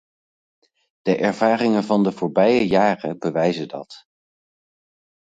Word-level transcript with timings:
De 1.01 1.17
ervaringen 1.17 1.83
van 1.83 2.03
de 2.03 2.11
voorbije 2.11 2.67
jaren 2.67 3.19
bewijzen 3.19 3.67
dat. 3.67 4.05